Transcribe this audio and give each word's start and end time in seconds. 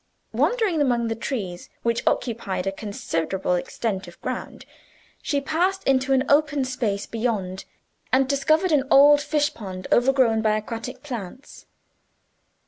Wandering 0.33 0.81
among 0.81 1.09
the 1.09 1.15
trees, 1.15 1.69
which 1.83 2.01
occupied 2.07 2.65
a 2.65 2.71
considerable 2.71 3.53
extent 3.53 4.07
of 4.07 4.19
ground, 4.19 4.65
she 5.21 5.39
passed 5.39 5.83
into 5.83 6.11
an 6.11 6.23
open 6.27 6.65
space 6.65 7.05
beyond, 7.05 7.65
and 8.11 8.27
discovered 8.27 8.71
an 8.71 8.83
old 8.89 9.21
fish 9.21 9.53
pond, 9.53 9.85
overgrown 9.91 10.41
by 10.41 10.57
aquatic 10.57 11.03
plants. 11.03 11.67